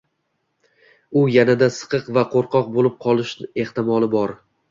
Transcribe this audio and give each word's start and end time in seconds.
-u 1.19 1.21
yanada 1.33 1.67
siqiq 1.75 2.09
va 2.17 2.25
qo‘rqoq 2.33 2.73
bo‘lib 2.79 2.97
qolishi 3.05 3.51
ehtimoli 3.65 4.13
bor. 4.19 4.35